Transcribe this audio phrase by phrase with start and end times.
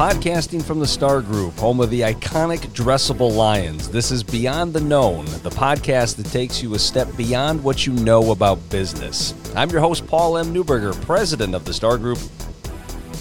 [0.00, 3.90] podcasting from the Star Group, home of the iconic dressable lions.
[3.90, 7.92] This is Beyond the Known, the podcast that takes you a step beyond what you
[7.92, 9.34] know about business.
[9.54, 10.54] I'm your host, Paul M.
[10.54, 12.18] Neuberger, president of the Star Group.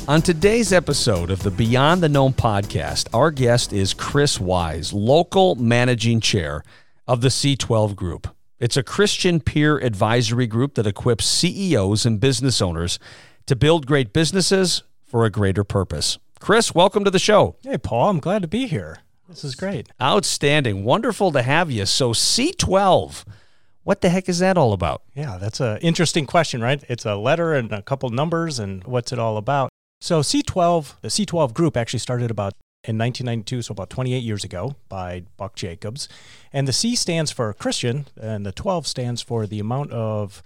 [0.08, 5.56] On today's episode of the Beyond the Known podcast, our guest is Chris Wise, local
[5.56, 6.64] managing chair
[7.06, 8.34] of the C12 Group.
[8.58, 13.00] It's a Christian peer advisory group that equips CEOs and business owners
[13.48, 16.18] to build great businesses for a greater purpose.
[16.40, 17.58] Chris, welcome to the show.
[17.64, 19.00] Hey, Paul, I'm glad to be here.
[19.28, 19.90] This is great.
[20.02, 20.86] Outstanding.
[20.86, 21.86] Wonderful to have you.
[21.86, 23.26] So, C12,
[23.84, 25.04] what the heck is that all about?
[25.14, 26.82] Yeah, that's an interesting question, right?
[26.88, 29.70] It's a letter and a couple numbers, and what's it all about?
[30.00, 32.54] So, C12, the C12 group actually started about
[32.86, 36.08] in 1992, so about 28 years ago, by Buck Jacobs.
[36.54, 40.42] And the C stands for Christian, and the 12 stands for the amount of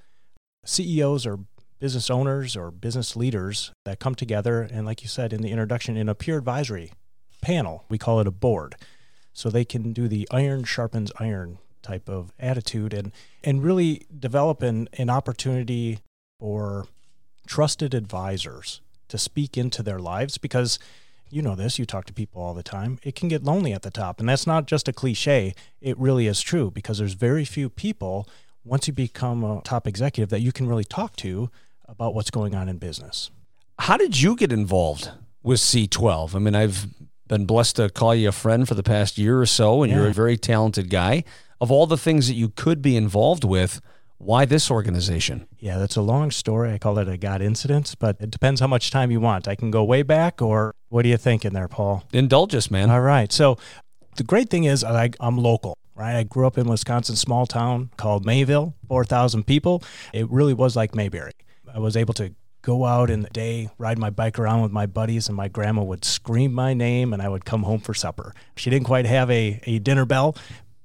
[0.65, 1.39] CEOs or
[1.83, 5.97] business owners or business leaders that come together and like you said in the introduction
[5.97, 6.93] in a peer advisory
[7.41, 8.77] panel we call it a board.
[9.33, 13.11] So they can do the iron sharpens iron type of attitude and
[13.43, 15.99] and really develop an, an opportunity
[16.39, 16.87] for
[17.47, 18.79] trusted advisors
[19.09, 20.79] to speak into their lives because
[21.29, 23.81] you know this you talk to people all the time it can get lonely at
[23.81, 24.21] the top.
[24.21, 28.25] And that's not just a cliche it really is true because there's very few people
[28.63, 31.49] once you become a top executive that you can really talk to
[31.93, 33.29] about what's going on in business.
[33.79, 35.11] How did you get involved
[35.43, 36.35] with C12?
[36.35, 36.87] I mean, I've
[37.27, 39.99] been blessed to call you a friend for the past year or so, and yeah.
[39.99, 41.23] you're a very talented guy.
[41.61, 43.79] Of all the things that you could be involved with,
[44.17, 45.47] why this organization?
[45.59, 46.73] Yeah, that's a long story.
[46.73, 49.47] I call it a God incident, but it depends how much time you want.
[49.47, 52.03] I can go way back, or what are you thinking there, Paul?
[52.11, 52.89] Indulge us, man.
[52.89, 53.31] All right.
[53.31, 53.57] So
[54.17, 56.15] the great thing is I, am local, right?
[56.15, 59.83] I grew up in Wisconsin, small town called Mayville, 4,000 people.
[60.11, 61.33] It really was like Mayberry.
[61.73, 64.85] I was able to go out in the day, ride my bike around with my
[64.85, 68.33] buddies, and my grandma would scream my name, and I would come home for supper.
[68.55, 70.35] She didn't quite have a, a dinner bell,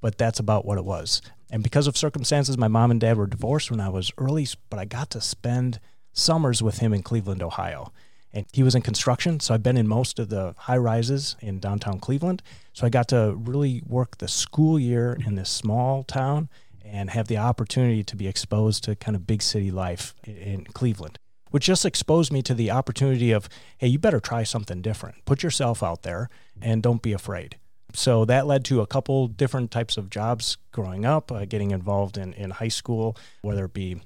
[0.01, 1.23] but that's about what it was.
[1.51, 4.79] And because of circumstances, my mom and dad were divorced when I was early, but
[4.79, 5.79] I got to spend
[6.13, 7.93] summers with him in Cleveland, Ohio.
[8.33, 11.61] And he was in construction, so I've been in most of the high rises in
[11.61, 12.43] downtown Cleveland.
[12.73, 16.49] So I got to really work the school year in this small town
[16.91, 21.19] and have the opportunity to be exposed to kind of big city life in Cleveland,
[21.51, 25.25] which just exposed me to the opportunity of, hey, you better try something different.
[25.25, 26.29] Put yourself out there
[26.61, 27.57] and don't be afraid.
[27.95, 32.19] So that led to a couple different types of jobs growing up, uh, getting involved
[32.19, 34.01] in, in high school, whether it be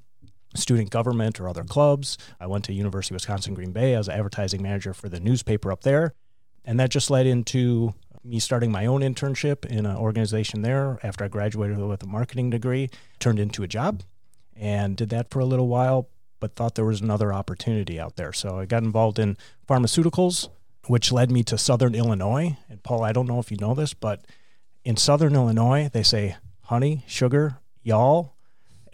[0.54, 2.18] student government or other clubs.
[2.38, 5.72] I went to University of Wisconsin Green Bay as an advertising manager for the newspaper
[5.72, 6.14] up there.
[6.64, 7.94] And that just led into
[8.24, 12.50] me starting my own internship in an organization there after I graduated with a marketing
[12.50, 12.88] degree,
[13.18, 14.02] turned into a job
[14.56, 16.08] and did that for a little while,
[16.40, 18.32] but thought there was another opportunity out there.
[18.32, 19.36] So I got involved in
[19.68, 20.48] pharmaceuticals,
[20.86, 22.56] which led me to Southern Illinois.
[22.68, 24.24] And Paul, I don't know if you know this, but
[24.84, 28.34] in Southern Illinois, they say honey, sugar, y'all.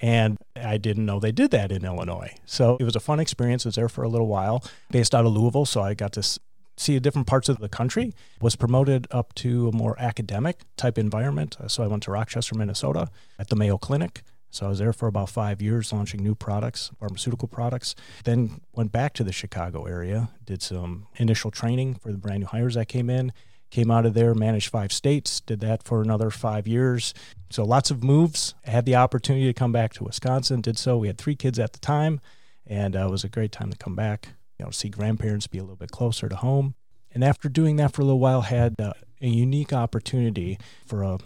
[0.00, 2.34] And I didn't know they did that in Illinois.
[2.46, 3.66] So it was a fun experience.
[3.66, 4.62] I was there for a little while,
[4.92, 5.66] based out of Louisville.
[5.66, 6.38] So I got to
[6.78, 8.14] see different parts of the country.
[8.40, 11.56] Was promoted up to a more academic type environment.
[11.60, 13.08] Uh, so I went to Rochester, Minnesota
[13.38, 14.22] at the Mayo Clinic.
[14.50, 17.94] So I was there for about five years launching new products, pharmaceutical products.
[18.24, 22.46] Then went back to the Chicago area, did some initial training for the brand new
[22.46, 23.32] hires that came in.
[23.70, 27.12] Came out of there, managed five states, did that for another five years.
[27.50, 28.54] So lots of moves.
[28.66, 30.96] I had the opportunity to come back to Wisconsin, did so.
[30.96, 32.20] We had three kids at the time,
[32.66, 35.58] and uh, it was a great time to come back you know, see grandparents be
[35.58, 36.74] a little bit closer to home.
[37.12, 41.18] And after doing that for a little while, had uh, a unique opportunity for a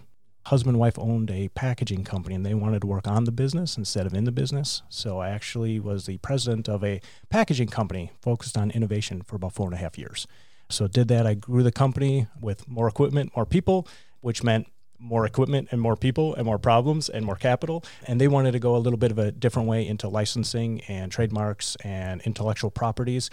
[0.47, 4.06] husband wife owned a packaging company and they wanted to work on the business instead
[4.06, 4.82] of in the business.
[4.88, 7.00] So I actually was the president of a
[7.31, 10.26] packaging company focused on innovation for about four and a half years.
[10.69, 11.26] So did that.
[11.26, 13.87] I grew the company with more equipment, more people,
[14.20, 14.66] which meant
[15.03, 17.85] more equipment and more people and more problems and more capital.
[18.07, 21.11] And they wanted to go a little bit of a different way into licensing and
[21.11, 23.29] trademarks and intellectual properties.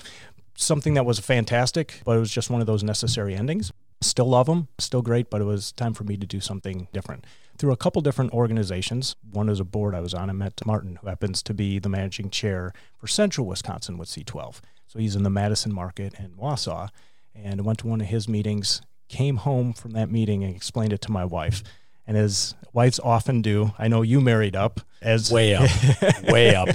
[0.56, 3.72] Something that was fantastic, but it was just one of those necessary endings.
[4.02, 7.26] Still love them, still great, but it was time for me to do something different.
[7.58, 10.98] Through a couple different organizations, one is a board I was on, I met Martin,
[11.02, 14.62] who happens to be the managing chair for Central Wisconsin with C12.
[14.88, 16.90] So he's in the Madison market and Wausau.
[17.36, 21.02] And went to one of his meetings came home from that meeting and explained it
[21.02, 21.64] to my wife.
[22.08, 25.70] And as wives often do, I know you married up as way up,
[26.24, 26.70] way up,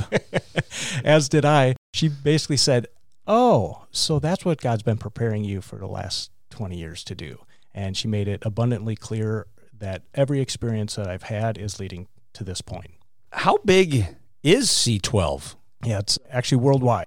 [1.04, 1.74] as did I.
[1.92, 2.86] She basically said,
[3.26, 7.38] Oh, so that's what God's been preparing you for the last 20 years to do.
[7.72, 9.46] And she made it abundantly clear
[9.78, 12.92] that every experience that I've had is leading to this point.
[13.32, 15.56] How big is C12?
[15.84, 17.06] Yeah, it's actually worldwide.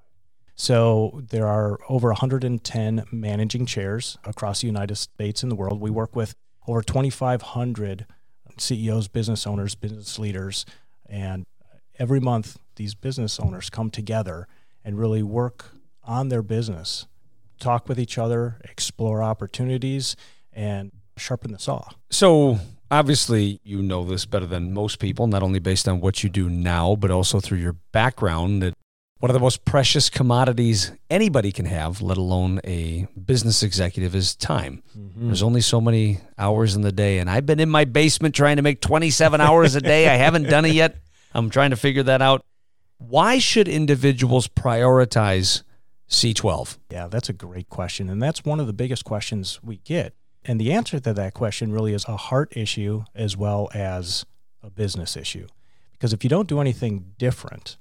[0.57, 5.79] So there are over 110 managing chairs across the United States and the world.
[5.79, 6.33] We work with
[6.67, 8.07] over 2,500
[8.57, 10.65] CEOs, business owners, business leaders,
[11.07, 11.45] and
[11.99, 14.47] every month these business owners come together
[14.83, 15.65] and really work
[16.03, 17.05] on their business,
[17.59, 20.15] talk with each other, explore opportunities,
[20.51, 21.87] and sharpen the saw.
[22.09, 22.59] So,
[22.89, 26.49] obviously, you know this better than most people, not only based on what you do
[26.49, 28.63] now, but also through your background.
[28.63, 28.73] That
[29.19, 34.35] one of the most precious commodities anybody can have, let alone a business executive, is
[34.35, 34.83] time.
[34.97, 35.27] Mm-hmm.
[35.27, 37.17] There's only so many hours in the day.
[37.17, 40.07] And I've been in my basement trying to make 27 hours a day.
[40.07, 40.97] I haven't done it yet.
[41.33, 42.45] I'm trying to figure that out.
[42.99, 45.63] Why should individuals prioritize
[46.09, 46.77] C12?
[46.91, 48.09] Yeah, that's a great question.
[48.09, 50.13] And that's one of the biggest questions we get.
[50.45, 54.25] And the answer to that question really is a heart issue as well as
[54.63, 55.47] a business issue.
[55.93, 57.77] Because if you don't do anything different,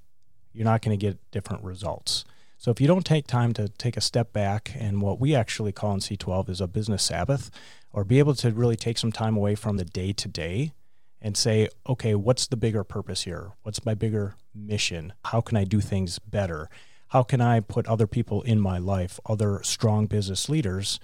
[0.57, 2.25] you're not going to get different results.
[2.59, 5.73] So if you don't take time to take a step back and what we actually
[5.73, 7.51] call in C12 is a business Sabbath,
[7.93, 10.73] or be able to really take some time away from the day to day
[11.21, 13.53] and say, okay, what's the bigger purpose here?
[13.63, 15.13] What's my bigger mission?
[15.27, 16.69] How can I do things better?
[17.09, 20.99] How can I put other people in my life, other strong business leaders,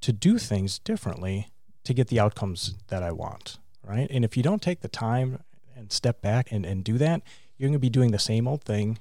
[0.00, 1.48] to do things differently
[1.84, 3.58] to get the outcomes that I want?
[3.84, 4.08] Right.
[4.10, 5.42] And if you don't take the time
[5.76, 7.22] and step back and, and do that,
[7.62, 8.98] you're going to be doing the same old thing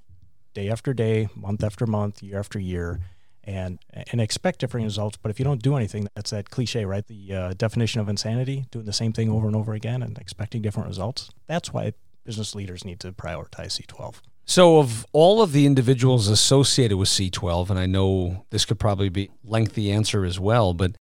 [0.54, 3.00] day after day, month after month, year after year
[3.44, 3.80] and
[4.12, 5.18] and expect different results.
[5.18, 7.06] But if you don't do anything, that's that cliche, right?
[7.08, 10.62] The uh, definition of insanity: doing the same thing over and over again and expecting
[10.62, 11.32] different results.
[11.48, 11.94] That's why
[12.24, 14.18] business leaders need to prioritize C12.
[14.46, 19.10] So, of all of the individuals associated with C12, and I know this could probably
[19.10, 20.92] be lengthy answer as well, but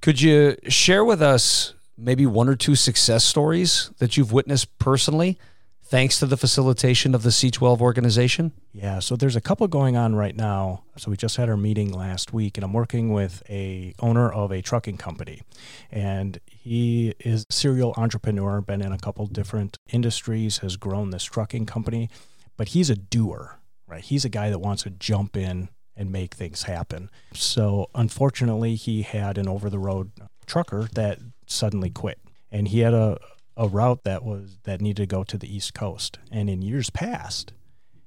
[0.00, 5.38] could you share with us maybe one or two success stories that you've witnessed personally
[5.90, 8.52] thanks to the facilitation of the C12 organization?
[8.72, 10.84] Yeah, so there's a couple going on right now.
[10.96, 14.52] So we just had our meeting last week and I'm working with a owner of
[14.52, 15.42] a trucking company.
[15.90, 21.24] And he is a serial entrepreneur, been in a couple different industries, has grown this
[21.24, 22.08] trucking company,
[22.56, 23.58] but he's a doer,
[23.88, 24.04] right?
[24.04, 27.10] He's a guy that wants to jump in and make things happen.
[27.34, 30.12] So unfortunately, he had an over the road
[30.46, 32.20] trucker that suddenly quit.
[32.52, 33.18] And he had a,
[33.60, 36.18] a route that was that needed to go to the East Coast.
[36.32, 37.52] And in years past,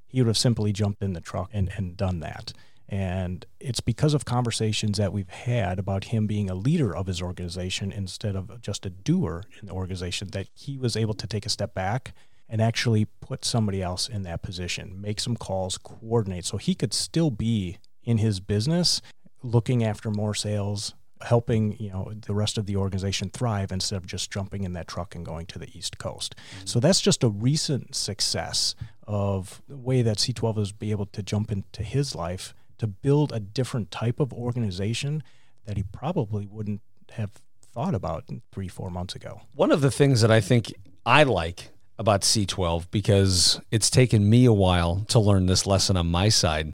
[0.07, 2.53] he would have simply jumped in the truck and, and done that.
[2.89, 7.21] And it's because of conversations that we've had about him being a leader of his
[7.21, 11.45] organization instead of just a doer in the organization that he was able to take
[11.45, 12.13] a step back
[12.49, 16.93] and actually put somebody else in that position, make some calls, coordinate so he could
[16.93, 19.01] still be in his business
[19.43, 24.05] looking after more sales, helping you know the rest of the organization thrive instead of
[24.05, 26.65] just jumping in that truck and going to the east coast mm-hmm.
[26.65, 28.75] so that's just a recent success
[29.07, 33.31] of the way that c12 is be able to jump into his life to build
[33.31, 35.23] a different type of organization
[35.65, 36.81] that he probably wouldn't
[37.11, 37.31] have
[37.73, 40.73] thought about three four months ago one of the things that i think
[41.05, 46.07] i like about c12 because it's taken me a while to learn this lesson on
[46.07, 46.73] my side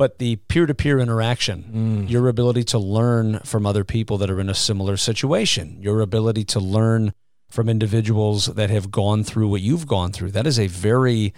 [0.00, 2.10] but the peer-to-peer interaction, mm.
[2.10, 6.42] your ability to learn from other people that are in a similar situation, your ability
[6.42, 7.12] to learn
[7.50, 11.34] from individuals that have gone through what you've gone through, that is a very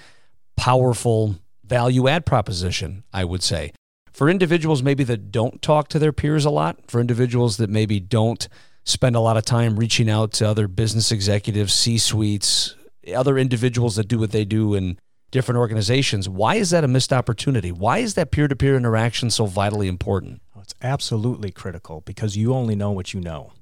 [0.56, 3.72] powerful value add proposition, I would say.
[4.12, 7.98] For individuals maybe that don't talk to their peers a lot, for individuals that maybe
[7.98, 8.46] don't
[8.84, 12.76] spend a lot of time reaching out to other business executives, C suites,
[13.12, 15.00] other individuals that do what they do and
[15.32, 16.28] different organizations.
[16.28, 17.72] Why is that a missed opportunity?
[17.72, 20.40] Why is that peer to peer interaction so vitally important?
[20.54, 23.52] Well, it's absolutely critical because you only know what you know.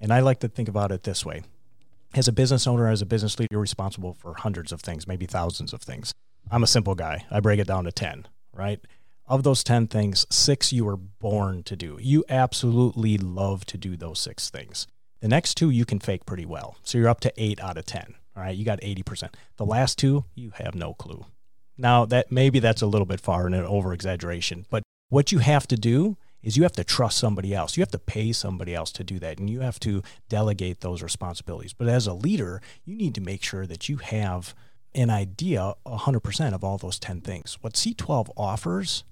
[0.00, 1.42] And I like to think about it this way
[2.14, 5.26] as a business owner, as a business leader, you're responsible for hundreds of things, maybe
[5.26, 6.14] thousands of things.
[6.50, 7.24] I'm a simple guy.
[7.30, 8.80] I break it down to 10, right?
[9.26, 11.98] Of those 10 things, six you were born to do.
[12.00, 14.86] You absolutely love to do those six things.
[15.20, 16.76] The next two you can fake pretty well.
[16.84, 18.14] So you're up to eight out of 10.
[18.36, 19.34] All right, you got 80%.
[19.56, 21.24] The last two, you have no clue.
[21.78, 25.38] Now, that maybe that's a little bit far and an over exaggeration, but what you
[25.38, 27.76] have to do is you have to trust somebody else.
[27.76, 31.02] You have to pay somebody else to do that and you have to delegate those
[31.02, 31.72] responsibilities.
[31.72, 34.54] But as a leader, you need to make sure that you have
[34.94, 37.58] an idea 100% of all those 10 things.
[37.62, 39.04] What C12 offers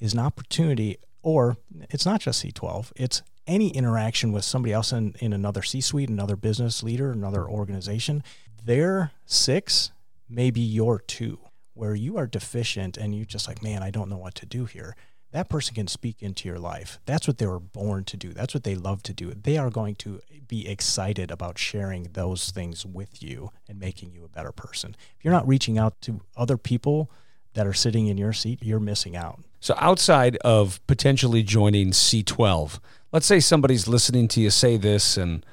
[0.00, 1.56] is an opportunity or
[1.90, 6.08] it's not just C12, it's any interaction with somebody else in, in another C suite,
[6.08, 8.22] another business leader, another organization
[8.68, 9.92] their six
[10.28, 11.38] may be your two,
[11.72, 14.66] where you are deficient and you're just like, man, I don't know what to do
[14.66, 14.94] here.
[15.32, 16.98] That person can speak into your life.
[17.06, 18.34] That's what they were born to do.
[18.34, 19.32] That's what they love to do.
[19.32, 24.22] They are going to be excited about sharing those things with you and making you
[24.22, 24.94] a better person.
[25.16, 27.10] If you're not reaching out to other people
[27.54, 29.40] that are sitting in your seat, you're missing out.
[29.60, 32.80] So, outside of potentially joining C12,
[33.12, 35.44] let's say somebody's listening to you say this, and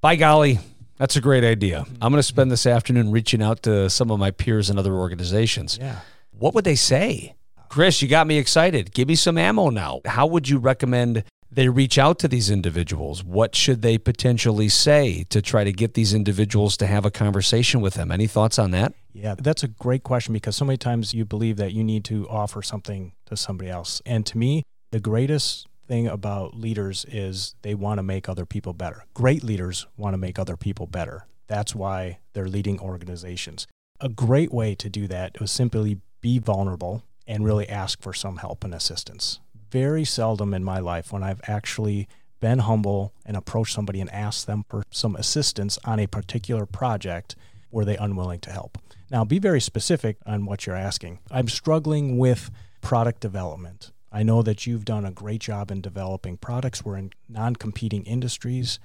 [0.00, 0.58] by golly,
[0.96, 1.80] that's a great idea.
[1.80, 1.94] Mm-hmm.
[2.02, 4.94] I'm going to spend this afternoon reaching out to some of my peers in other
[4.94, 5.78] organizations.
[5.80, 6.00] Yeah.
[6.30, 7.34] What would they say?
[7.68, 8.92] Chris, you got me excited.
[8.92, 10.00] Give me some ammo now.
[10.04, 13.24] How would you recommend they reach out to these individuals?
[13.24, 17.80] What should they potentially say to try to get these individuals to have a conversation
[17.80, 18.10] with them?
[18.10, 18.92] Any thoughts on that?
[19.12, 22.28] Yeah, that's a great question because so many times you believe that you need to
[22.28, 24.02] offer something to somebody else.
[24.04, 28.72] And to me, the greatest thing about leaders is they want to make other people
[28.72, 29.04] better.
[29.14, 31.26] Great leaders want to make other people better.
[31.46, 33.66] That's why they're leading organizations.
[34.00, 38.38] A great way to do that is simply be vulnerable and really ask for some
[38.38, 39.40] help and assistance.
[39.70, 42.08] Very seldom in my life when I've actually
[42.40, 47.36] been humble and approached somebody and asked them for some assistance on a particular project
[47.70, 48.78] were they unwilling to help.
[49.10, 51.20] Now, be very specific on what you're asking.
[51.30, 52.50] I'm struggling with
[52.80, 53.92] product development.
[54.14, 56.84] I know that you've done a great job in developing products.
[56.84, 58.78] We're in non competing industries.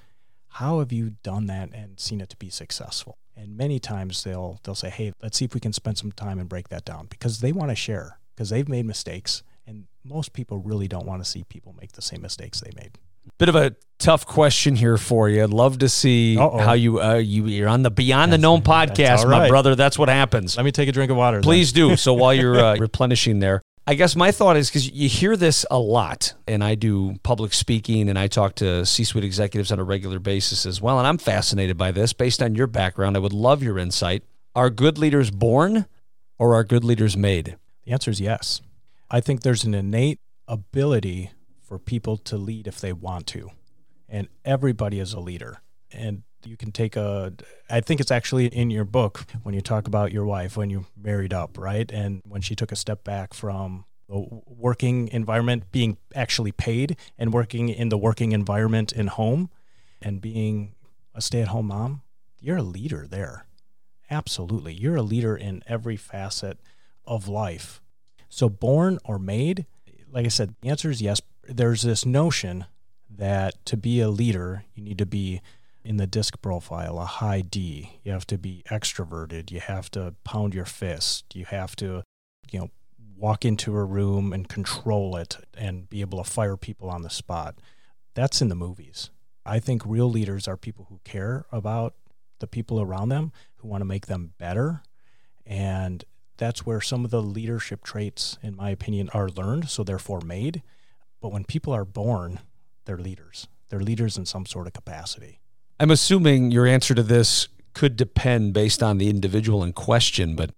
[0.53, 3.19] How have you done that and seen it to be successful?
[3.37, 6.39] And many times they'll they'll say, "Hey, let's see if we can spend some time
[6.39, 10.33] and break that down," because they want to share because they've made mistakes, and most
[10.33, 12.97] people really don't want to see people make the same mistakes they made.
[13.37, 15.43] Bit of a tough question here for you.
[15.43, 16.57] I'd love to see Uh-oh.
[16.57, 19.41] how you uh, you you're on the Beyond that's, the Known podcast, right.
[19.41, 19.75] my brother.
[19.75, 20.57] That's what happens.
[20.57, 21.39] Let me take a drink of water.
[21.41, 21.95] Please do.
[21.95, 25.65] So while you're uh, replenishing there, I guess my thought is because you hear this
[25.71, 29.79] a lot, and I do public speaking and I talk to C suite executives on
[29.79, 30.99] a regular basis as well.
[30.99, 33.15] And I'm fascinated by this based on your background.
[33.15, 34.21] I would love your insight.
[34.53, 35.87] Are good leaders born
[36.37, 37.57] or are good leaders made?
[37.83, 38.61] The answer is yes.
[39.09, 43.49] I think there's an innate ability for people to lead if they want to,
[44.07, 45.63] and everybody is a leader.
[45.91, 47.33] And you can take a
[47.69, 50.85] i think it's actually in your book when you talk about your wife when you
[50.95, 51.91] married up right?
[51.91, 57.33] And when she took a step back from the working environment being actually paid and
[57.33, 59.49] working in the working environment in home
[60.01, 60.73] and being
[61.13, 62.01] a stay-at-home mom
[62.41, 63.45] you're a leader there.
[64.09, 64.73] Absolutely.
[64.73, 66.59] You're a leader in every facet
[67.05, 67.81] of life.
[68.29, 69.65] So born or made
[70.11, 71.21] like i said the answer is yes.
[71.43, 72.65] There's this notion
[73.09, 75.41] that to be a leader you need to be
[75.83, 77.99] in the disc profile a high D.
[78.03, 79.51] You have to be extroverted.
[79.51, 81.35] You have to pound your fist.
[81.35, 82.03] You have to,
[82.51, 82.69] you know,
[83.15, 87.09] walk into a room and control it and be able to fire people on the
[87.09, 87.55] spot.
[88.13, 89.09] That's in the movies.
[89.45, 91.95] I think real leaders are people who care about
[92.39, 94.83] the people around them, who want to make them better.
[95.45, 96.03] And
[96.37, 100.61] that's where some of the leadership traits, in my opinion, are learned, so therefore made.
[101.21, 102.39] But when people are born,
[102.85, 103.47] they're leaders.
[103.69, 105.39] They're leaders in some sort of capacity.
[105.79, 110.51] I'm assuming your answer to this could depend based on the individual in question, but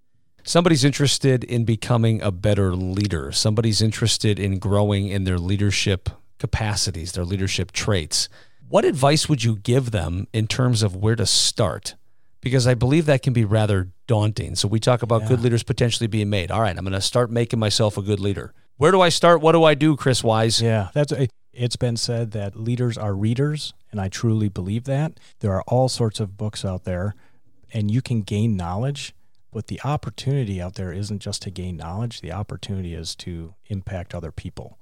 [0.43, 3.31] somebody's interested in becoming a better leader.
[3.31, 6.09] Somebody's interested in growing in their leadership
[6.39, 8.29] capacities, their leadership traits.
[8.67, 11.93] What advice would you give them in terms of where to start?
[12.41, 14.55] Because I believe that can be rather daunting.
[14.55, 15.27] So we talk about yeah.
[15.27, 16.49] good leaders potentially being made.
[16.49, 18.53] All right, I'm going to start making myself a good leader.
[18.77, 19.41] Where do I start?
[19.41, 20.59] What do I do, Chris Wise?
[20.59, 25.19] Yeah, that's a, it's been said that leaders are readers, and I truly believe that.
[25.39, 27.15] There are all sorts of books out there,
[27.73, 29.13] and you can gain knowledge,
[29.51, 34.15] but the opportunity out there isn't just to gain knowledge, the opportunity is to impact
[34.15, 34.77] other people.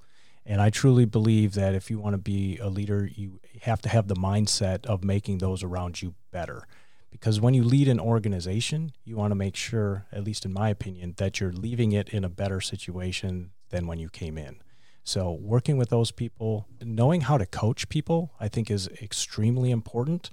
[0.45, 3.89] And I truly believe that if you want to be a leader, you have to
[3.89, 6.67] have the mindset of making those around you better.
[7.11, 10.69] Because when you lead an organization, you want to make sure, at least in my
[10.69, 14.57] opinion, that you're leaving it in a better situation than when you came in.
[15.09, 20.29] So, working with those people, knowing how to coach people, I think is extremely important.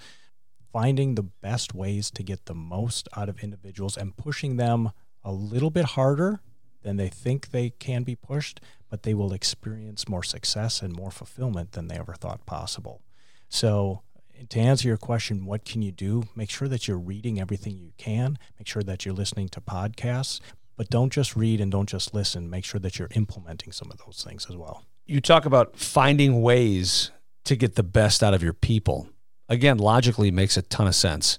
[0.71, 4.91] Finding the best ways to get the most out of individuals and pushing them
[5.25, 6.43] a little bit harder
[6.83, 11.11] than they think they can be pushed, but they will experience more success and more
[11.11, 13.01] fulfillment than they ever thought possible.
[13.49, 14.03] So,
[14.51, 16.25] to answer your question, what can you do?
[16.35, 18.39] Make sure that you're reading everything you can.
[18.59, 20.39] Make sure that you're listening to podcasts.
[20.77, 22.51] But don't just read and don't just listen.
[22.51, 24.85] Make sure that you're implementing some of those things as well.
[25.07, 27.11] You talk about finding ways
[27.45, 29.09] to get the best out of your people.
[29.49, 31.39] Again, logically makes a ton of sense.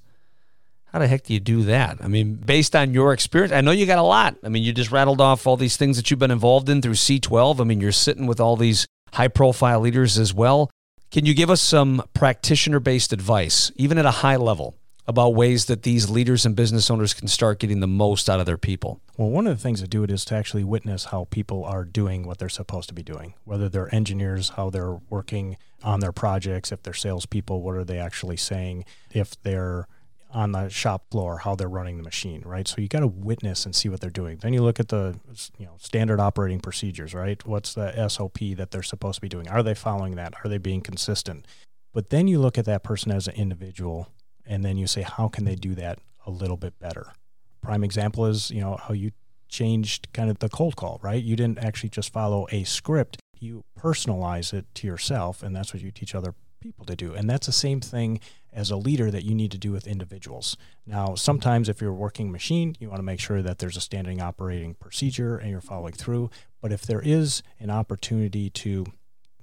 [0.94, 1.98] How the heck do you do that?
[2.01, 4.38] I mean, based on your experience, I know you got a lot.
[4.41, 6.94] I mean, you just rattled off all these things that you've been involved in through
[6.94, 7.60] C12.
[7.60, 10.72] I mean, you're sitting with all these high profile leaders as well.
[11.12, 14.75] Can you give us some practitioner based advice, even at a high level,
[15.08, 18.46] about ways that these leaders and business owners can start getting the most out of
[18.46, 19.00] their people?
[19.16, 21.86] Well, one of the things to do it is to actually witness how people are
[21.86, 26.12] doing what they're supposed to be doing, whether they're engineers, how they're working on their
[26.12, 29.88] projects, if they're salespeople, what are they actually saying, if they're
[30.32, 32.68] on the shop floor how they're running the machine, right?
[32.68, 34.38] So you got to witness and see what they're doing.
[34.38, 35.20] Then you look at the
[35.58, 37.44] you know standard operating procedures, right?
[37.46, 39.48] What's the SOP that they're supposed to be doing?
[39.48, 40.34] Are they following that?
[40.44, 41.46] Are they being consistent?
[41.94, 44.10] But then you look at that person as an individual
[44.48, 47.13] and then you say how can they do that a little bit better?
[47.62, 49.12] Prime example is, you know, how you
[49.50, 51.24] changed kind of the cold call, right?
[51.24, 53.18] You didn't actually just follow a script.
[53.39, 57.13] You personalize it to yourself and that's what you teach other people to do.
[57.13, 58.20] And that's the same thing
[58.51, 60.58] as a leader that you need to do with individuals.
[60.86, 63.82] Now, sometimes if you're a working machine, you want to make sure that there's a
[63.82, 66.30] standing operating procedure and you're following through.
[66.62, 68.86] But if there is an opportunity to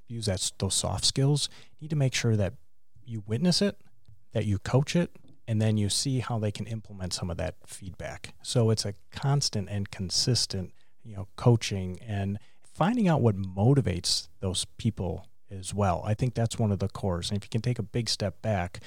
[0.09, 2.55] use that those soft skills, you need to make sure that
[3.07, 3.77] you witness it,
[4.35, 5.11] that you coach it,
[5.49, 8.35] and then you see how they can implement some of that feedback.
[8.43, 10.73] So it's a constant and consistent,
[11.03, 16.03] you know, coaching and finding out what motivates those people as well.
[16.05, 17.31] I think that's one of the cores.
[17.31, 18.81] And if you can take a big step back,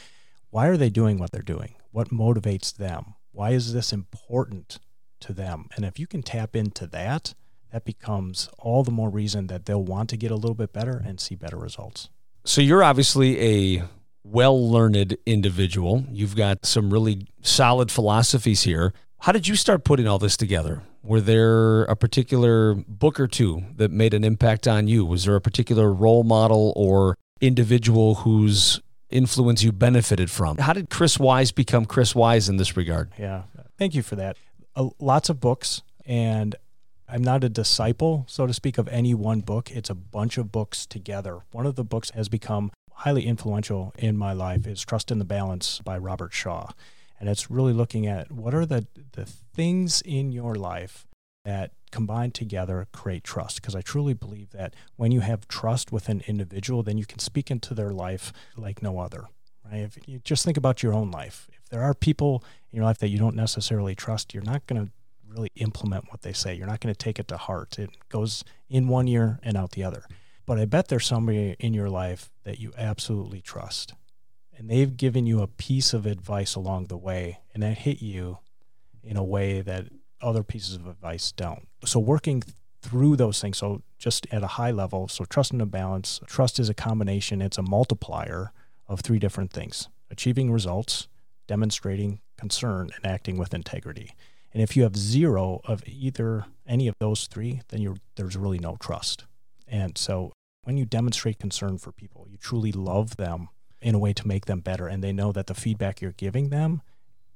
[0.49, 1.75] why are they doing what they're doing?
[1.91, 3.15] What motivates them?
[3.31, 4.79] Why is this important
[5.21, 5.67] to them?
[5.75, 7.33] And if you can tap into that,
[7.71, 11.01] that becomes all the more reason that they'll want to get a little bit better
[11.05, 12.09] and see better results.
[12.45, 13.83] So you're obviously a
[14.31, 16.05] well learned individual.
[16.11, 18.93] You've got some really solid philosophies here.
[19.19, 20.83] How did you start putting all this together?
[21.03, 25.05] Were there a particular book or two that made an impact on you?
[25.05, 30.57] Was there a particular role model or individual whose influence you benefited from?
[30.57, 33.11] How did Chris Wise become Chris Wise in this regard?
[33.17, 33.43] Yeah,
[33.77, 34.37] thank you for that.
[34.75, 36.55] Uh, lots of books, and
[37.07, 39.71] I'm not a disciple, so to speak, of any one book.
[39.71, 41.39] It's a bunch of books together.
[41.51, 45.25] One of the books has become highly influential in my life is Trust in the
[45.25, 46.71] Balance by Robert Shaw.
[47.19, 51.07] And it's really looking at what are the the things in your life
[51.45, 53.61] that combined together create trust.
[53.61, 57.19] Because i truly believe that when you have trust with an individual then you can
[57.19, 59.25] speak into their life like no other
[59.65, 59.81] right?
[59.81, 62.99] If you just think about your own life if there are people in your life
[62.99, 64.91] that you don't necessarily trust you're not going to
[65.27, 66.55] really implement what they say.
[66.55, 67.77] You're not going to take it to heart.
[67.77, 70.05] It goes in one ear and out the other
[70.47, 73.93] but i bet there's somebody in your life that you absolutely trust
[74.57, 78.39] and they've given you a piece of advice along the way and that hit you
[79.03, 79.85] in a way that
[80.21, 81.67] other pieces of advice don't.
[81.85, 82.43] So working
[82.81, 86.59] through those things, so just at a high level, so trust and a balance, trust
[86.59, 88.51] is a combination, it's a multiplier
[88.87, 89.89] of three different things.
[90.09, 91.07] Achieving results,
[91.47, 94.15] demonstrating concern and acting with integrity.
[94.53, 98.77] And if you have zero of either any of those three, then there's really no
[98.79, 99.25] trust.
[99.67, 103.49] And so when you demonstrate concern for people, you truly love them
[103.81, 106.49] in a way to make them better and they know that the feedback you're giving
[106.49, 106.81] them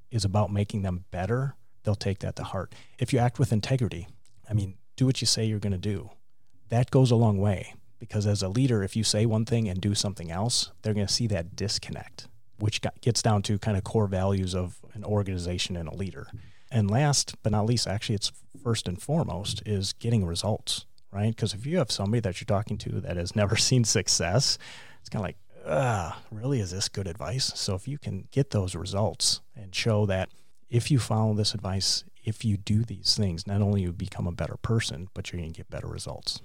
[0.10, 2.74] is about making them better, they'll take that to heart.
[3.00, 4.08] If you act with integrity,
[4.50, 6.10] I mean, do what you say you're going to do.
[6.70, 9.80] That goes a long way because as a leader, if you say one thing and
[9.80, 12.28] do something else, they're going to see that disconnect,
[12.60, 16.28] which gets down to kind of core values of an organization and a leader.
[16.72, 18.32] And last but not least, actually, it's
[18.64, 21.36] first and foremost is getting results, right?
[21.36, 24.58] Because if you have somebody that you're talking to that has never seen success,
[25.00, 27.52] it's kind of like, uh, really, is this good advice?
[27.56, 30.30] So if you can get those results and show that
[30.70, 34.32] if you follow this advice, if you do these things, not only you become a
[34.32, 36.42] better person, but you're going to get better results.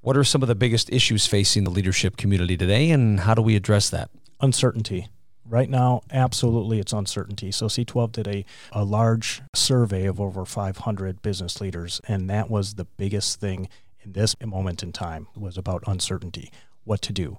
[0.00, 3.42] What are some of the biggest issues facing the leadership community today, and how do
[3.42, 4.10] we address that?
[4.40, 5.08] Uncertainty.
[5.48, 7.52] Right now, absolutely, it's uncertainty.
[7.52, 12.74] So, C12 did a, a large survey of over 500 business leaders, and that was
[12.74, 13.68] the biggest thing
[14.06, 16.50] in this moment in time was about uncertainty,
[16.84, 17.38] what to do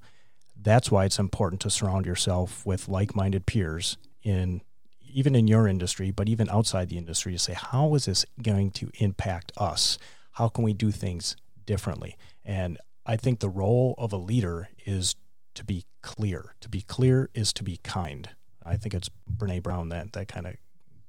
[0.62, 4.62] that's why it's important to surround yourself with like-minded peers in
[5.10, 8.70] even in your industry, but even outside the industry to say, how is this going
[8.70, 9.98] to impact us?
[10.34, 12.18] How can we do things differently?
[12.44, 15.16] And I think the role of a leader is
[15.56, 16.56] to be clear.
[16.60, 18.30] To be clear is to be kind.
[18.64, 20.56] I think it's Brene Brown that, that kind of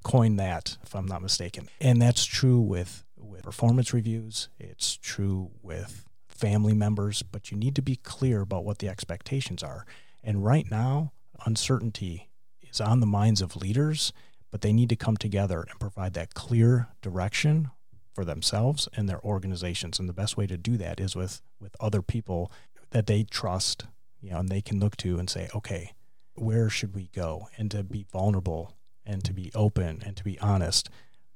[0.05, 1.69] coined that, if I'm not mistaken.
[1.81, 3.05] And that's true with,
[3.39, 4.49] with performance reviews.
[4.59, 9.63] It's true with family members, but you need to be clear about what the expectations
[9.63, 9.87] are.
[10.25, 11.13] And right now,
[11.47, 12.31] uncertainty
[12.69, 14.13] is on the minds of leaders,
[14.51, 17.71] but they need to come together and provide that clear direction
[18.13, 20.01] for themselves and their organizations.
[20.01, 22.51] And the best way to do that is with with other people
[22.91, 23.87] that they trust,
[24.21, 25.93] you know, and they can look to and say, okay,
[26.35, 27.49] where should we go?
[27.57, 28.75] And to be vulnerable
[29.07, 30.89] and to be open and to be honest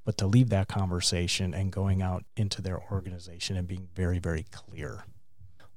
[0.05, 4.45] but to leave that conversation and going out into their organization and being very, very
[4.51, 5.05] clear.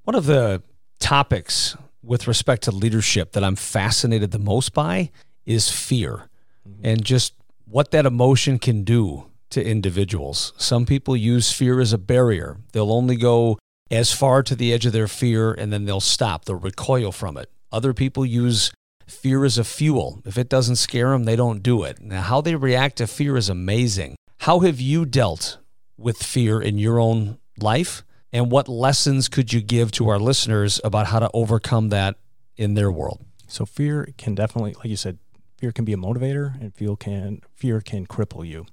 [0.04, 0.64] One of the
[1.00, 5.12] topics with respect to leadership that I'm fascinated the most by
[5.46, 6.30] is fear
[6.68, 6.86] mm-hmm.
[6.86, 7.34] and just
[7.66, 10.54] what that emotion can do to individuals.
[10.58, 13.58] Some people use fear as a barrier, they'll only go
[13.92, 17.38] as far to the edge of their fear and then they'll stop, they'll recoil from
[17.38, 17.52] it.
[17.72, 18.72] Other people use
[19.08, 20.22] fear is a fuel.
[20.26, 22.02] If it doesn't scare them, they don't do it.
[22.02, 24.16] Now, how they react to fear is amazing.
[24.40, 25.60] How have you dealt
[25.98, 28.04] with fear in your own life?
[28.32, 32.16] And what lessons could you give to our listeners about how to overcome that
[32.58, 33.24] in their world?
[33.48, 35.20] So fear can definitely, like you said,
[35.58, 38.66] fear can be a motivator and fear can fear can cripple you.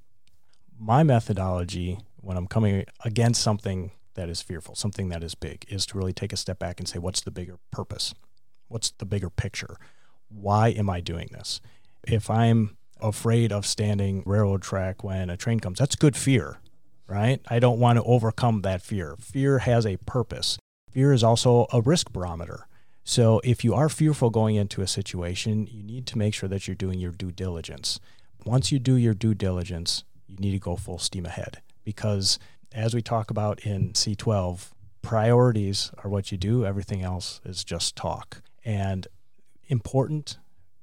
[0.78, 5.84] My methodology when I'm coming against something that is fearful, something that is big, is
[5.86, 8.14] to really take a step back and say, what's the bigger purpose?
[8.68, 9.76] What's the bigger picture?
[10.34, 11.60] Why am I doing this?
[12.06, 16.58] If I'm afraid of standing railroad track when a train comes, that's good fear
[17.12, 17.40] right?
[17.48, 19.16] I don't want to overcome that fear.
[19.20, 20.58] Fear has a purpose.
[20.90, 22.66] Fear is also a risk barometer.
[23.04, 26.66] So if you are fearful going into a situation, you need to make sure that
[26.66, 28.00] you're doing your due diligence.
[28.46, 32.38] Once you do your due diligence, you need to go full steam ahead because
[32.72, 34.70] as we talk about in C12,
[35.02, 38.40] priorities are what you do, everything else is just talk.
[38.64, 39.06] And
[39.66, 40.38] important,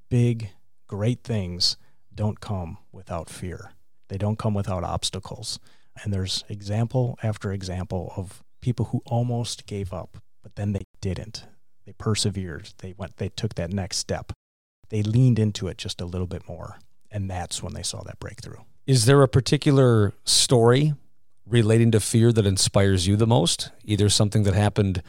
[0.08, 0.50] big,
[0.86, 1.76] great things
[2.14, 3.72] don't come without fear.
[4.08, 5.58] They don't come without obstacles.
[6.02, 11.46] And there's example after example of people who almost gave up, but then they didn't.
[11.86, 12.70] They persevered.
[12.78, 14.32] They went they took that next step.
[14.88, 16.78] They leaned into it just a little bit more.
[17.10, 18.60] And that's when they saw that breakthrough.
[18.86, 20.94] Is there a particular story
[21.46, 23.70] relating to fear that inspires you the most?
[23.84, 25.02] Either something that happened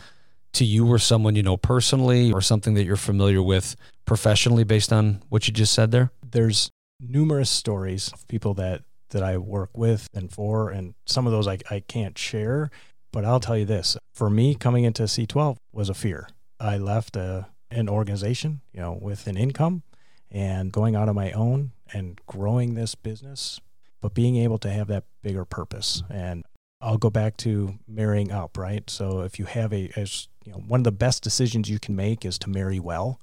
[0.53, 4.91] to you or someone you know personally or something that you're familiar with professionally based
[4.91, 6.11] on what you just said there?
[6.29, 11.33] There's numerous stories of people that that I work with and for, and some of
[11.33, 12.71] those I, I can't share.
[13.11, 16.29] But I'll tell you this for me, coming into C12 was a fear.
[16.59, 19.83] I left a, an organization, you know, with an income
[20.29, 23.59] and going out on my own and growing this business,
[23.99, 26.03] but being able to have that bigger purpose.
[26.09, 26.45] And
[26.81, 28.89] I'll go back to marrying up, right?
[28.89, 31.95] So if you have a, as you know, one of the best decisions you can
[31.95, 33.19] make is to marry well.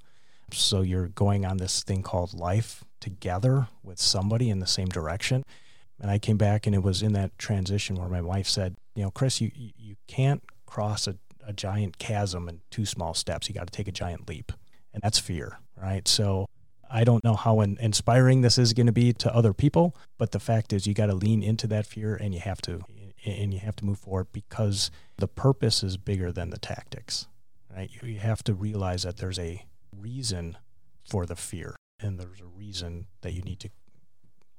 [0.53, 5.43] So you're going on this thing called life together with somebody in the same direction.
[5.99, 9.03] And I came back and it was in that transition where my wife said, you
[9.03, 13.49] know, Chris, you, you can't cross a, a giant chasm in two small steps.
[13.49, 14.53] You got to take a giant leap.
[14.93, 16.07] And that's fear, right?
[16.07, 16.47] So
[16.89, 20.31] I don't know how in, inspiring this is going to be to other people, but
[20.31, 22.81] the fact is you got to lean into that fear and you have to
[23.25, 27.27] and you have to move forward because the purpose is bigger than the tactics.
[27.75, 27.89] Right?
[27.91, 29.65] You, you have to realize that there's a
[29.97, 30.57] reason
[31.07, 33.69] for the fear and there's a reason that you need to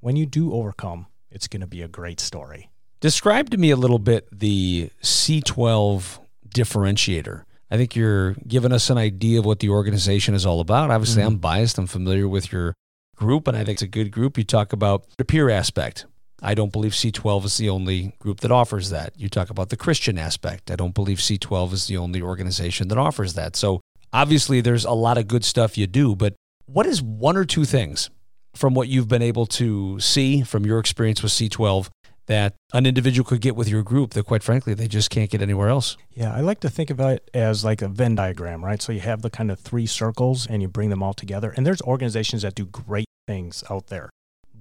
[0.01, 2.71] when you do overcome it's going to be a great story.
[3.01, 6.19] Describe to me a little bit the C12
[6.49, 7.45] differentiator.
[7.71, 10.91] I think you're giving us an idea of what the organization is all about.
[10.91, 11.35] Obviously, mm-hmm.
[11.35, 11.79] I'm biased.
[11.79, 12.75] I'm familiar with your
[13.15, 14.37] group, and I think it's a good group.
[14.37, 16.07] You talk about the peer aspect.
[16.43, 19.13] I don't believe C12 is the only group that offers that.
[19.17, 20.71] You talk about the Christian aspect.
[20.71, 23.57] I don't believe C12 is the only organization that offers that.
[23.57, 23.81] So
[24.13, 26.35] obviously, there's a lot of good stuff you do, but
[26.67, 28.11] what is one or two things
[28.55, 31.89] from what you've been able to see from your experience with C12
[32.27, 35.43] that an individual could get with your group that quite frankly they just can't get
[35.43, 35.97] anywhere else?
[36.13, 38.81] Yeah, I like to think about it as like a Venn diagram, right?
[38.81, 41.53] So you have the kind of three circles and you bring them all together.
[41.57, 44.11] And there's organizations that do great things out there.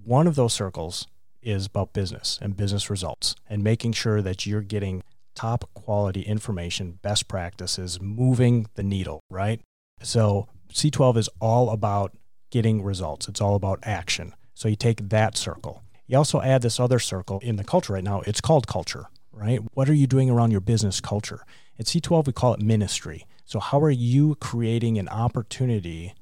[0.04, 1.08] One of those circles
[1.42, 5.04] is about business and business results and making sure that you're getting
[5.36, 9.62] top quality information, best practices, moving the needle, right?
[10.02, 12.16] So C12 is all about
[12.52, 13.28] getting results.
[13.28, 14.34] It's all about action.
[14.54, 15.84] So you take that circle.
[16.08, 18.22] You also add this other circle in the culture right now.
[18.22, 19.60] It's called culture, right?
[19.74, 21.46] What are you doing around your business culture?
[21.78, 23.26] At C12, we call it ministry.
[23.46, 26.14] So, how are you creating an opportunity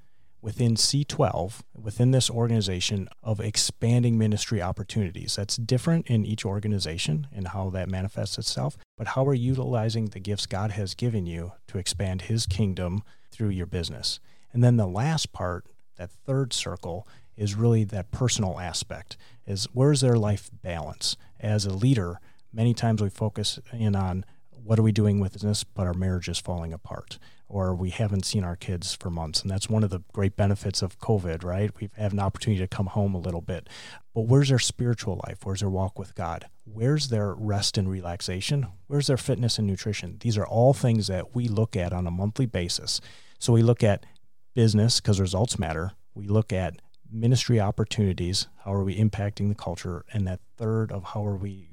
[0.48, 5.36] within C12, within this organization, of expanding ministry opportunities?
[5.36, 8.78] That's different in each organization and how that manifests itself.
[8.98, 13.04] But how are you utilizing the gifts God has given you to expand His kingdom
[13.30, 14.22] through your business?
[14.54, 15.66] And then the last part
[15.98, 17.06] that third circle
[17.36, 22.22] is really that personal aspect is where's their life balance as a leader
[22.54, 26.30] many times we focus in on what are we doing with business but our marriage
[26.30, 29.42] is falling apart or we haven't seen our kids for months.
[29.42, 31.72] And that's one of the great benefits of covid right?
[31.80, 33.70] We have an opportunity to come home a little bit.
[34.14, 35.40] But where's their spiritual life?
[35.44, 36.48] Where's their walk with god?
[36.66, 38.68] Where's their rest and relaxation?
[38.88, 40.18] Where's their fitness and nutrition?
[40.20, 43.00] These are all things that we look at on a monthly basis.
[43.40, 44.06] So we look at
[44.54, 45.92] business because results matter.
[46.14, 48.48] We look at ministry opportunities.
[48.66, 50.04] How are we impacting the culture?
[50.12, 51.70] And that third of how are we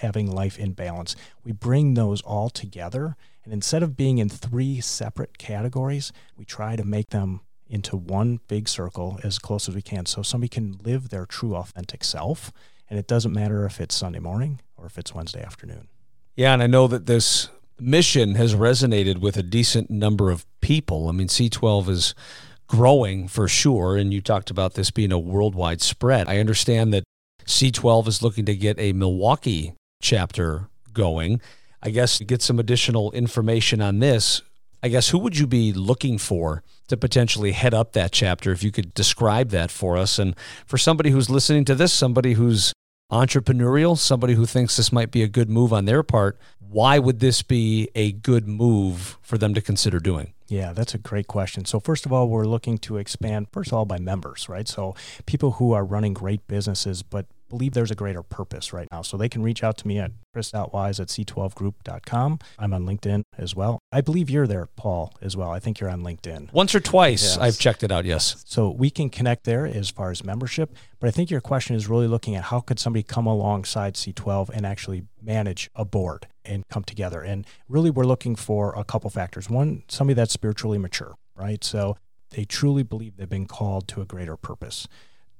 [0.00, 1.16] having life in balance?
[1.44, 3.16] We bring those all together.
[3.44, 8.40] And instead of being in three separate categories, we try to make them into one
[8.48, 12.52] big circle as close as we can so somebody can live their true authentic self.
[12.88, 15.88] And it doesn't matter if it's Sunday morning or if it's Wednesday afternoon.
[16.34, 21.08] Yeah, and I know that this mission has resonated with a decent number of people.
[21.08, 22.14] I mean, C12 is
[22.66, 23.96] growing for sure.
[23.96, 26.28] And you talked about this being a worldwide spread.
[26.28, 27.04] I understand that
[27.44, 31.40] C12 is looking to get a Milwaukee chapter going.
[31.82, 34.42] I guess to get some additional information on this,
[34.82, 38.62] I guess who would you be looking for to potentially head up that chapter if
[38.62, 40.18] you could describe that for us?
[40.18, 40.34] And
[40.66, 42.72] for somebody who's listening to this, somebody who's
[43.10, 47.20] entrepreneurial, somebody who thinks this might be a good move on their part, why would
[47.20, 50.32] this be a good move for them to consider doing?
[50.46, 51.64] Yeah, that's a great question.
[51.64, 54.66] So, first of all, we're looking to expand, first of all, by members, right?
[54.66, 54.94] So,
[55.26, 59.02] people who are running great businesses, but believe there's a greater purpose right now.
[59.02, 62.38] So they can reach out to me at chris.wise at c12group.com.
[62.58, 63.78] I'm on LinkedIn as well.
[63.92, 65.50] I believe you're there, Paul, as well.
[65.50, 66.52] I think you're on LinkedIn.
[66.52, 67.38] Once or twice, yes.
[67.38, 68.42] I've checked it out, yes.
[68.46, 70.74] So we can connect there as far as membership.
[70.98, 74.50] But I think your question is really looking at how could somebody come alongside C12
[74.50, 77.20] and actually manage a board and come together.
[77.20, 79.50] And really, we're looking for a couple factors.
[79.50, 81.62] One, somebody that's spiritually mature, right?
[81.62, 81.96] So
[82.30, 84.86] they truly believe they've been called to a greater purpose.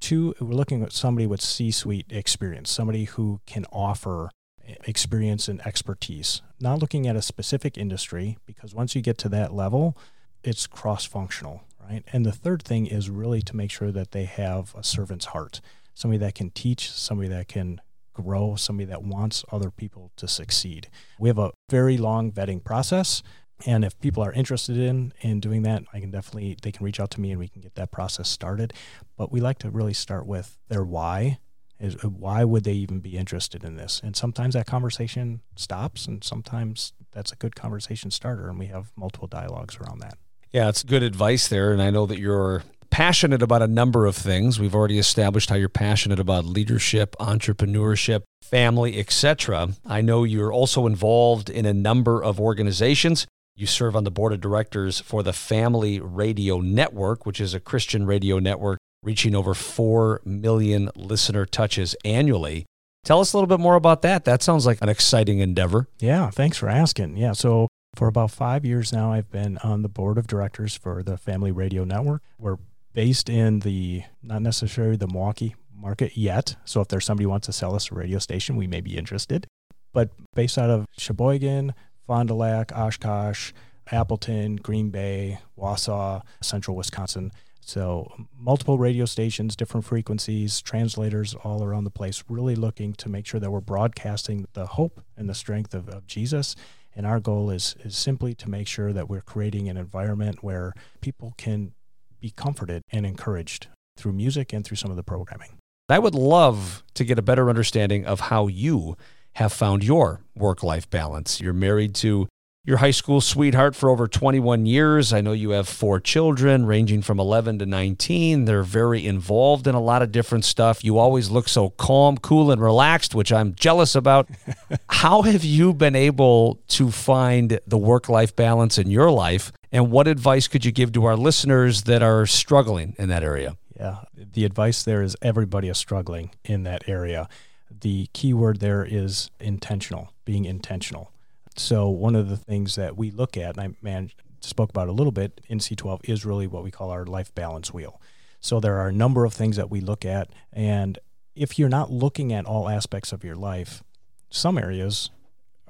[0.00, 4.30] Two, we're looking at somebody with C suite experience, somebody who can offer
[4.66, 9.28] eh, experience and expertise, not looking at a specific industry, because once you get to
[9.28, 9.96] that level,
[10.42, 12.02] it's cross functional, right?
[12.12, 15.60] And the third thing is really to make sure that they have a servant's heart,
[15.94, 17.80] somebody that can teach, somebody that can
[18.14, 20.88] grow, somebody that wants other people to succeed.
[21.18, 23.22] We have a very long vetting process.
[23.66, 27.00] And if people are interested in in doing that, I can definitely they can reach
[27.00, 28.72] out to me and we can get that process started.
[29.16, 31.38] But we like to really start with their why.
[31.78, 34.00] Is uh, why would they even be interested in this?
[34.04, 38.92] And sometimes that conversation stops, and sometimes that's a good conversation starter, and we have
[38.96, 40.18] multiple dialogues around that.
[40.52, 44.16] Yeah, it's good advice there, and I know that you're passionate about a number of
[44.16, 44.60] things.
[44.60, 49.70] We've already established how you're passionate about leadership, entrepreneurship, family, etc.
[49.86, 53.26] I know you're also involved in a number of organizations.
[53.56, 57.60] You serve on the board of directors for the Family Radio Network, which is a
[57.60, 62.66] Christian radio network reaching over 4 million listener touches annually.
[63.04, 64.24] Tell us a little bit more about that.
[64.24, 65.88] That sounds like an exciting endeavor.
[65.98, 67.16] Yeah, thanks for asking.
[67.16, 71.02] Yeah, so for about five years now, I've been on the board of directors for
[71.02, 72.22] the Family Radio Network.
[72.38, 72.58] We're
[72.92, 76.56] based in the, not necessarily the Milwaukee market yet.
[76.64, 79.46] So if there's somebody wants to sell us a radio station, we may be interested.
[79.92, 81.74] But based out of Sheboygan,
[82.10, 83.52] Fond du Lac, Oshkosh,
[83.92, 87.30] Appleton, Green Bay, Wausau, central Wisconsin.
[87.60, 93.26] So, multiple radio stations, different frequencies, translators all around the place, really looking to make
[93.26, 96.56] sure that we're broadcasting the hope and the strength of, of Jesus.
[96.96, 100.74] And our goal is, is simply to make sure that we're creating an environment where
[101.00, 101.74] people can
[102.18, 105.58] be comforted and encouraged through music and through some of the programming.
[105.88, 108.96] I would love to get a better understanding of how you
[109.34, 111.40] have found your work life balance.
[111.40, 112.28] You're married to
[112.62, 115.14] your high school sweetheart for over 21 years.
[115.14, 118.44] I know you have four children ranging from 11 to 19.
[118.44, 120.84] They're very involved in a lot of different stuff.
[120.84, 124.28] You always look so calm, cool, and relaxed, which I'm jealous about.
[124.90, 129.52] How have you been able to find the work life balance in your life?
[129.72, 133.56] And what advice could you give to our listeners that are struggling in that area?
[133.74, 137.26] Yeah, the advice there is everybody is struggling in that area
[137.70, 141.12] the key word there is intentional, being intentional.
[141.56, 144.08] So one of the things that we look at, and I
[144.40, 147.72] spoke about a little bit in C12, is really what we call our life balance
[147.72, 148.00] wheel.
[148.40, 150.98] So there are a number of things that we look at, and
[151.34, 153.82] if you're not looking at all aspects of your life,
[154.30, 155.10] some areas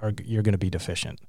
[0.01, 1.21] are you're going to be deficient.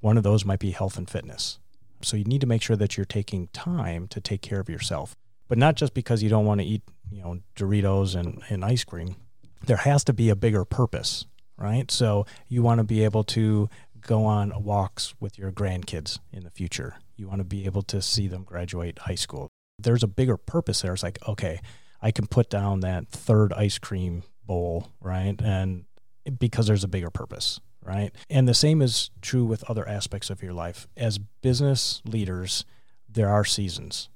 [0.00, 1.58] One of those might be health and fitness.
[2.02, 5.16] So you need to make sure that you're taking time to take care of yourself,
[5.48, 8.84] but not just because you don't want to eat, you know, Doritos and, and ice
[8.84, 9.16] cream,
[9.66, 11.90] there has to be a bigger purpose, right?
[11.90, 13.68] So you want to be able to
[14.00, 16.96] go on walks with your grandkids in the future.
[17.16, 19.48] You want to be able to see them graduate high school.
[19.78, 20.92] There's a bigger purpose there.
[20.92, 21.60] It's like, okay,
[22.00, 25.34] I can put down that third ice cream bowl, right?
[25.42, 25.84] And
[26.38, 28.12] because there's a bigger purpose, right?
[28.30, 30.86] And the same is true with other aspects of your life.
[30.96, 32.64] As business leaders,
[33.08, 34.08] there are seasons.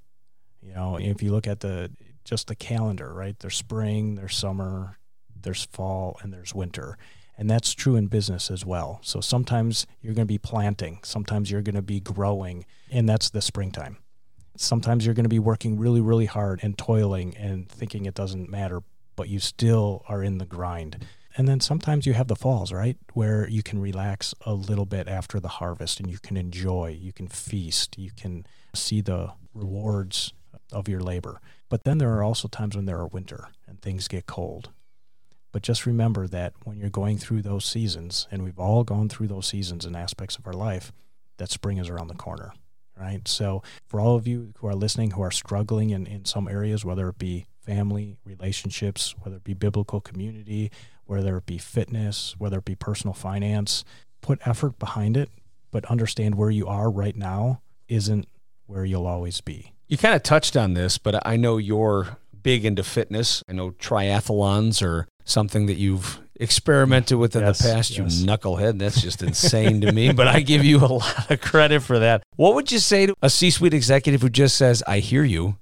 [0.60, 1.90] You know, if you look at the
[2.24, 3.36] just the calendar, right?
[3.38, 4.98] There's spring, there's summer,
[5.42, 6.96] there's fall, and there's winter.
[7.36, 9.00] And that's true in business as well.
[9.02, 13.30] So sometimes you're going to be planting, sometimes you're going to be growing, and that's
[13.30, 13.96] the springtime.
[14.56, 18.50] Sometimes you're going to be working really, really hard and toiling and thinking it doesn't
[18.50, 18.82] matter,
[19.16, 21.06] but you still are in the grind.
[21.36, 22.98] And then sometimes you have the falls, right?
[23.14, 27.14] Where you can relax a little bit after the harvest and you can enjoy, you
[27.14, 30.34] can feast, you can see the rewards
[30.70, 31.40] of your labor.
[31.70, 34.70] But then there are also times when there are winter and things get cold
[35.52, 39.28] but just remember that when you're going through those seasons, and we've all gone through
[39.28, 40.92] those seasons and aspects of our life,
[41.36, 42.52] that spring is around the corner,
[42.98, 43.26] right?
[43.28, 46.84] So, for all of you who are listening who are struggling in, in some areas,
[46.84, 50.70] whether it be family, relationships, whether it be biblical community,
[51.04, 53.84] whether it be fitness, whether it be personal finance,
[54.20, 55.30] put effort behind it,
[55.70, 58.26] but understand where you are right now isn't
[58.66, 59.72] where you'll always be.
[59.88, 63.42] You kind of touched on this, but I know you're big into fitness.
[63.48, 68.20] I know triathlons are something that you've experimented with in Yes, the past, yes.
[68.20, 68.78] you knucklehead.
[68.78, 72.22] That's just insane to me, but I give you a lot of credit for that.
[72.36, 75.56] What would you say to a C suite executive who just says, I hear you.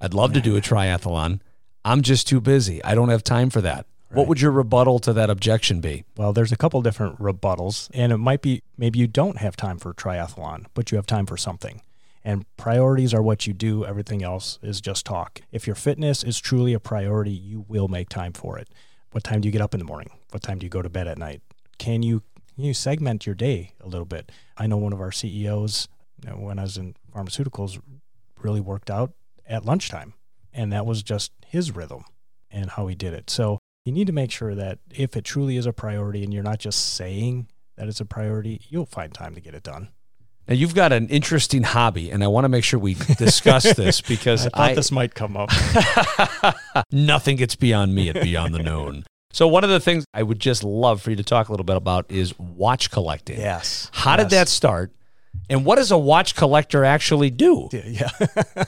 [0.00, 1.40] I'd love to do a triathlon.
[1.84, 2.82] I'm just too busy.
[2.84, 3.86] I don't have time for that.
[4.10, 6.04] What would your rebuttal to that objection be?
[6.16, 9.76] Well, there's a couple different rebuttals, and it might be maybe you don't have time
[9.78, 11.82] for triathlon, but you have time for something.
[12.24, 15.40] And priorities are what you do, everything else is just talk.
[15.50, 18.68] If your fitness is truly a priority, you will make time for it.
[19.14, 20.10] What time do you get up in the morning?
[20.32, 21.40] What time do you go to bed at night?
[21.78, 22.24] Can you
[22.56, 24.32] can you segment your day a little bit?
[24.56, 25.86] I know one of our CEOs,
[26.20, 27.80] you know, when I was in pharmaceuticals,
[28.42, 29.12] really worked out
[29.46, 30.14] at lunchtime,
[30.52, 32.04] and that was just his rhythm
[32.50, 33.30] and how he did it.
[33.30, 36.42] So you need to make sure that if it truly is a priority and you're
[36.42, 37.46] not just saying
[37.76, 39.90] that it's a priority, you'll find time to get it done.
[40.46, 44.00] Now, you've got an interesting hobby, and I want to make sure we discuss this
[44.02, 45.50] because I thought this might come up.
[46.92, 49.04] Nothing gets beyond me at Beyond the Known.
[49.32, 51.64] So, one of the things I would just love for you to talk a little
[51.64, 53.38] bit about is watch collecting.
[53.40, 53.90] yes.
[53.92, 54.92] How did that start?
[55.50, 57.68] And what does a watch collector actually do?
[57.72, 58.08] Yeah.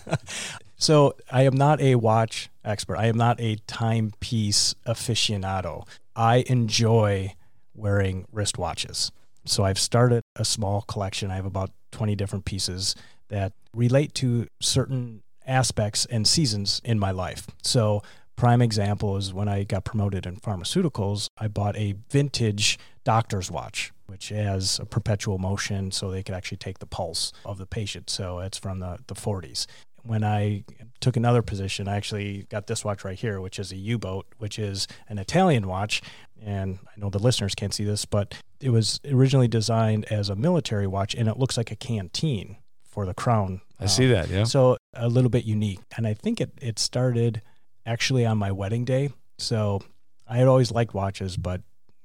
[0.76, 2.96] so I am not a watch expert.
[2.96, 5.86] I am not a timepiece aficionado.
[6.16, 7.34] I enjoy
[7.74, 9.10] wearing wristwatches.
[9.46, 11.30] So I've started a small collection.
[11.30, 12.94] I have about 20 different pieces
[13.28, 17.46] that relate to certain aspects and seasons in my life.
[17.62, 18.02] So
[18.36, 23.92] prime example is when I got promoted in pharmaceuticals, I bought a vintage doctor's watch
[24.06, 28.10] which has a perpetual motion so they could actually take the pulse of the patient.
[28.10, 29.66] So it's from the, the 40s.
[30.02, 30.64] When I
[31.00, 34.26] took another position, I actually got this watch right here, which is a U boat,
[34.38, 36.00] which is an Italian watch.
[36.42, 40.36] And I know the listeners can't see this, but it was originally designed as a
[40.36, 43.60] military watch and it looks like a canteen for the crown.
[43.78, 44.44] I see that, yeah.
[44.44, 45.80] So a little bit unique.
[45.96, 47.42] And I think it, it started
[47.84, 49.10] actually on my wedding day.
[49.38, 49.82] So
[50.28, 51.60] I had always liked watches, but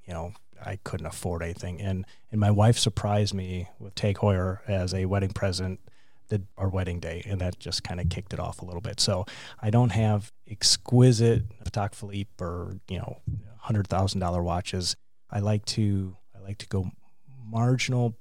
[0.06, 1.82] you know, I couldn't afford anything.
[1.82, 5.80] And and my wife surprised me with Tag Heuer as a wedding present
[6.28, 9.00] the our wedding day, and that just kind of kicked it off a little bit.
[9.00, 9.26] So
[9.62, 13.18] I don't have exquisite Patek Philippe or you know
[13.62, 14.96] hundred thousand dollar watches.
[15.30, 16.92] I like to I like to go
[17.46, 18.16] marginal,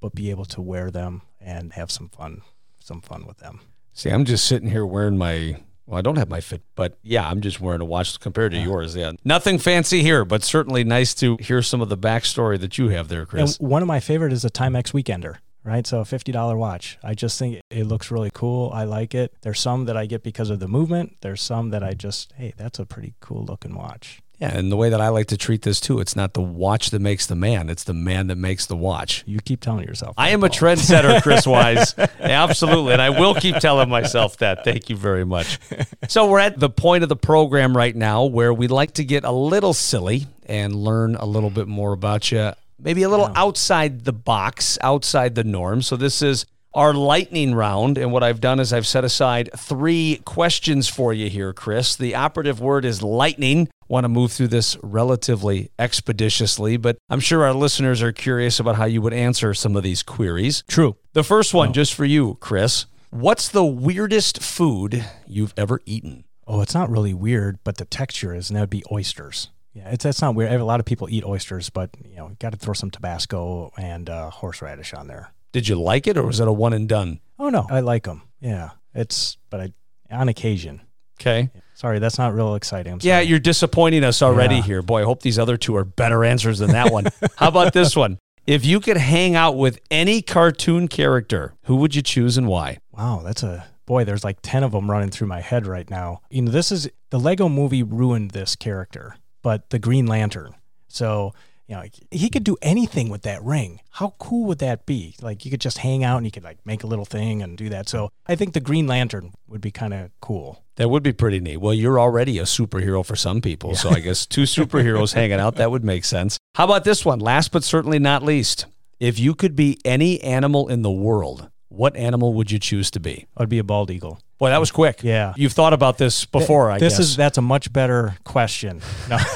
[0.00, 2.42] but be able to wear them and have some fun
[2.78, 3.60] some fun with them.
[3.92, 5.56] See, I'm just sitting here wearing my.
[5.86, 8.58] Well, I don't have my fit, but yeah, I'm just wearing a watch compared to
[8.58, 8.64] Yeah.
[8.64, 8.94] yours.
[8.94, 12.88] Yeah, nothing fancy here, but certainly nice to hear some of the backstory that you
[12.90, 13.56] have there, Chris.
[13.58, 15.84] And one of my favorite is a Timex Weekender, right?
[15.86, 16.96] So a fifty dollar watch.
[17.02, 18.70] I just think it looks really cool.
[18.72, 19.34] I like it.
[19.42, 21.16] There's some that I get because of the movement.
[21.22, 24.20] There's some that I just, hey, that's a pretty cool looking watch.
[24.40, 26.90] Yeah, and the way that I like to treat this too, it's not the watch
[26.90, 29.22] that makes the man; it's the man that makes the watch.
[29.26, 30.14] You keep telling yourself.
[30.16, 30.58] I am a Paul.
[30.58, 31.94] trendsetter, Chris Wise.
[32.18, 32.94] Absolutely.
[32.94, 34.64] And I will keep telling myself that.
[34.64, 35.58] Thank you very much.
[36.08, 39.22] So, we're at the point of the program right now where we like to get
[39.24, 43.42] a little silly and learn a little bit more about you, maybe a little Yeah.
[43.42, 45.82] outside the box, outside the norm.
[45.82, 47.98] So, this is our lightning round.
[47.98, 51.96] And what I've done is I've set aside three questions for you here, Chris.
[51.96, 53.68] The operative word is lightning.
[53.88, 58.76] Want to move through this relatively expeditiously, but I'm sure our listeners are curious about
[58.76, 60.62] how you would answer some of these queries.
[60.68, 60.96] True.
[61.12, 62.86] The first one, just for you, Chris.
[63.10, 66.24] What's the weirdest food you've ever eaten?
[66.46, 69.50] Oh, it's not really weird, but the texture is, and that would be oysters.
[69.72, 70.52] Yeah, it's that's not weird.
[70.52, 74.08] A lot of people eat oysters, but you know, got to throw some Tabasco and
[74.08, 75.32] uh, horseradish on there.
[75.52, 77.20] Did you like it or was it a one and done?
[77.38, 78.22] Oh no, I like them.
[78.40, 79.72] Yeah, it's but I
[80.10, 80.82] on occasion.
[81.20, 81.50] Okay.
[81.74, 82.98] Sorry, that's not real exciting.
[83.02, 84.62] Yeah, you're disappointing us already Yeah.
[84.62, 84.82] here.
[84.82, 87.06] Boy, I hope these other two are better answers than that one.
[87.36, 88.18] How about this one?
[88.46, 92.78] If you could hang out with any cartoon character, who would you choose and why?
[92.92, 94.04] Wow, that's a boy.
[94.04, 96.20] There's like ten of them running through my head right now.
[96.30, 100.54] You know, this is the Lego Movie ruined this character, but the Green Lantern.
[100.88, 101.34] So
[101.70, 103.78] you know, he could do anything with that ring.
[103.90, 105.14] How cool would that be?
[105.22, 107.56] Like you could just hang out and you could like make a little thing and
[107.56, 107.88] do that.
[107.88, 110.64] So I think the Green Lantern would be kind of cool.
[110.74, 111.58] That would be pretty neat.
[111.58, 113.76] Well, you're already a superhero for some people.
[113.76, 116.38] So I guess two superheroes hanging out, that would make sense.
[116.56, 117.20] How about this one?
[117.20, 118.66] Last but certainly not least.
[118.98, 123.00] If you could be any animal in the world, what animal would you choose to
[123.00, 123.26] be?
[123.36, 124.20] I'd be a bald eagle.
[124.38, 125.02] Boy, that was quick.
[125.02, 125.32] Yeah.
[125.36, 127.00] You've thought about this before, I this guess.
[127.10, 128.80] is that's a much better question.
[129.08, 129.16] No.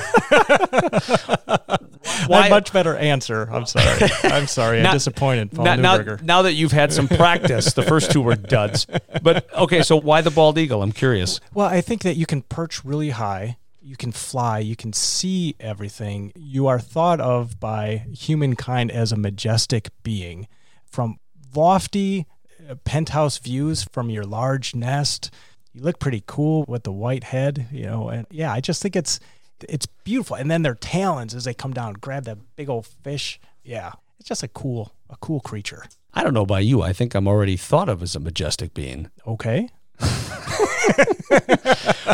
[2.26, 3.48] Why- a much better answer.
[3.50, 4.10] I'm sorry.
[4.24, 4.80] I'm sorry.
[4.80, 8.34] I'm disappointed, Paul now, now, now that you've had some practice, the first two were
[8.34, 8.86] duds.
[9.22, 10.82] But okay, so why the bald eagle?
[10.82, 11.40] I'm curious.
[11.52, 13.58] Well, I think that you can perch really high.
[13.80, 14.58] You can fly.
[14.60, 16.32] You can see everything.
[16.34, 20.48] You are thought of by humankind as a majestic being.
[20.86, 21.18] From
[21.54, 22.26] lofty
[22.68, 25.30] uh, penthouse views from your large nest,
[25.72, 28.08] you look pretty cool with the white head, you know.
[28.08, 29.20] And yeah, I just think it's
[29.68, 30.36] it's beautiful.
[30.36, 33.40] And then their talons as they come down, grab that big old fish.
[33.62, 35.84] Yeah, it's just a cool a cool creature.
[36.12, 36.82] I don't know about you.
[36.82, 39.10] I think I'm already thought of as a majestic being.
[39.26, 39.68] Okay.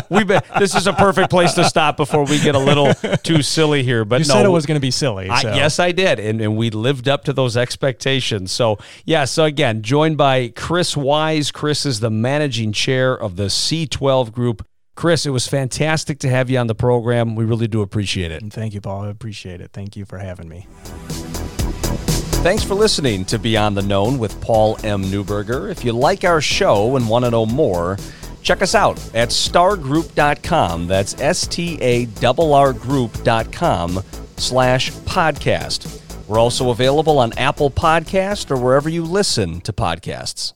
[0.09, 3.41] We been, this is a perfect place to stop before we get a little too
[3.41, 4.03] silly here.
[4.03, 5.29] But You no, said it was going to be silly.
[5.29, 5.53] I, so.
[5.53, 8.51] yes, I did, and, and we lived up to those expectations.
[8.51, 11.49] So yeah, so again, joined by Chris Wise.
[11.51, 14.65] Chris is the managing chair of the C12 Group.
[14.95, 17.35] Chris, it was fantastic to have you on the program.
[17.35, 18.41] We really do appreciate it.
[18.41, 19.03] And thank you, Paul.
[19.03, 19.71] I appreciate it.
[19.71, 20.67] Thank you for having me.
[22.41, 25.03] Thanks for listening to Beyond the Known with Paul M.
[25.03, 25.69] Neuberger.
[25.69, 27.99] If you like our show and want to know more,
[28.41, 30.87] check us out at starrgroup.com.
[30.87, 34.01] That's S T A R R group.com
[34.37, 36.01] slash podcast.
[36.27, 40.53] We're also available on Apple Podcast or wherever you listen to podcasts.